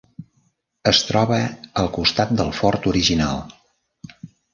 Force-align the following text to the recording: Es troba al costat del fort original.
Es 0.91 1.01
troba 1.09 1.37
al 1.81 1.89
costat 1.97 2.31
del 2.39 2.49
fort 2.61 2.87
original. 2.93 3.45